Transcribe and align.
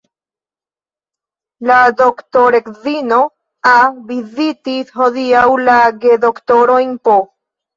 La 1.71 1.75
doktoredzino 1.99 3.19
A. 3.75 3.75
vizitis 4.09 4.91
hodiaŭ 5.03 5.45
la 5.69 5.77
gedoktorojn 6.07 6.99
P. 7.11 7.21